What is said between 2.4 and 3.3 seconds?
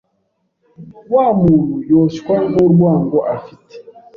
n’urwango